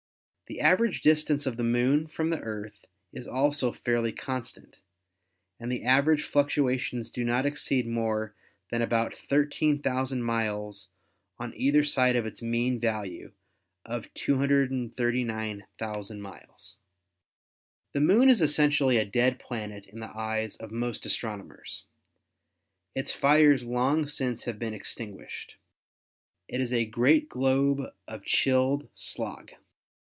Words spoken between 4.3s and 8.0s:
stant, and the average fluctuations do not exceed